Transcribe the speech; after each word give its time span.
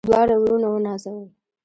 دواړه 0.07 0.35
وروڼه 0.41 0.67
ونازول. 0.71 1.27